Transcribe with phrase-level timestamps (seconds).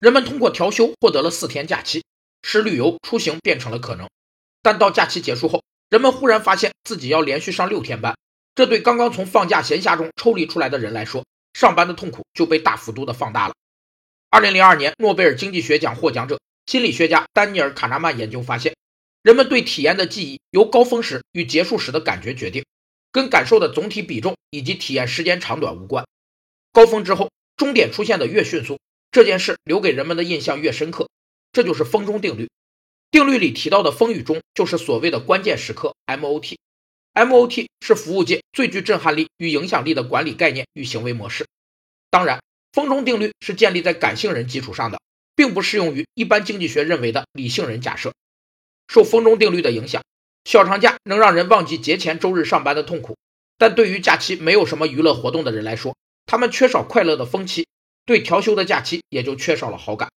[0.00, 2.04] 人们通过调休获得了四天假期，
[2.42, 4.08] 使旅游出行变成了可能。
[4.62, 8.16] 但到假期结束后，人们忽然发现自己要连续上六天班，
[8.54, 11.24] 这对刚刚从放假闲暇中抽离出来的人来说，
[11.54, 13.54] 上班的痛苦就被大幅度的放大了。
[14.30, 18.76] 二零零二年诺贝尔经济学奖获奖者、心理学家丹尼尔·卡纳曼研究发现，
[19.22, 22.64] 人们对体验的记忆由高峰时与结束时的感觉决定，
[23.10, 26.06] 跟感受的总体比重以及体验时间长短无关。
[26.72, 28.78] 高峰之后，终点出现的越迅速，
[29.10, 31.08] 这件事留给人们的印象越深刻。
[31.52, 32.48] 这就是风中定律。
[33.10, 36.56] 定律里提到的风雨中，就是所谓的关键时刻 （MOT）。
[37.14, 41.46] MOT 是服务界最具震撼力与影响力的管理概念与行为模式。
[42.10, 42.40] 当然，
[42.72, 45.00] 风中定律是建立在感性人基础上的，
[45.34, 48.12] 并不适用于一般经济学认为的理性人假设。
[48.86, 50.02] 受风中定律的影响，
[50.44, 53.16] 小长假能让人忘记节前周日上班的痛苦，
[53.56, 57.66] 但对于假期没有什么娱乐活动的人来说，他们缺少快乐的风气，
[58.08, 60.08] 对调休的假期也就缺少了好感。